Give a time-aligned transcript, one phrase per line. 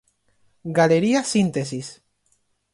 [0.77, 1.87] Galería Síntesis.